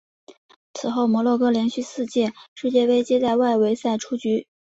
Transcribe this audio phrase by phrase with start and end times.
[0.73, 4.47] 此后摩洛哥连续四届世界杯皆在外围赛出局。